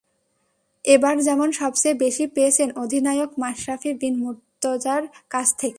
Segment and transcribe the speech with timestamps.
[0.85, 5.69] এবার যেমন সবচেয়ে বেশি পেয়েছেন অধিনায়ক মাশরাফি বিন মুর্তজার কাছ থেকে।